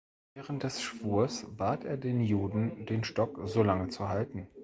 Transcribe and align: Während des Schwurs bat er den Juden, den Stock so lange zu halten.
Während 0.33 0.63
des 0.63 0.81
Schwurs 0.81 1.45
bat 1.57 1.83
er 1.85 1.95
den 1.95 2.21
Juden, 2.21 2.87
den 2.87 3.03
Stock 3.03 3.39
so 3.47 3.61
lange 3.61 3.89
zu 3.89 4.09
halten. 4.09 4.47